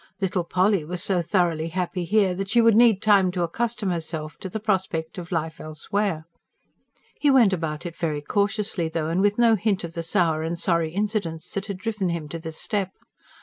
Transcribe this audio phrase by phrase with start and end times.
[0.19, 4.35] Little Polly was so thoroughly happy here that she would need time to accustom herself
[4.39, 6.25] to the prospect of life elsewhere.
[7.19, 10.57] He went about it very cautiously though; and with no hint of the sour and
[10.57, 12.89] sorry incidents that had driven him to the step.